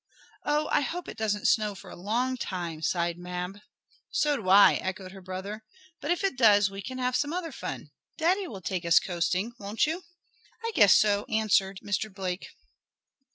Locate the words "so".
4.09-4.35, 10.95-11.25